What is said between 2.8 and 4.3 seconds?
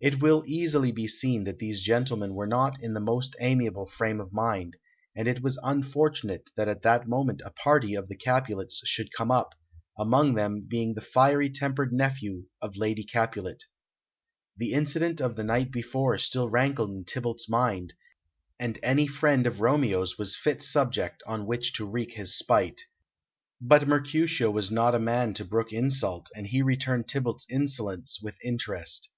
in the most amiable frame